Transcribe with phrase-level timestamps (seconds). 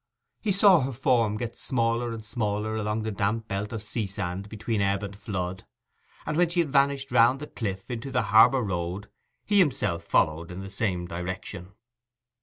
[0.41, 4.49] He saw her form get smaller and smaller along the damp belt of sea sand
[4.49, 5.63] between ebb and flood;
[6.25, 9.11] and when she had vanished round the cliff into the harbour road,
[9.45, 11.73] he himself followed in the same direction.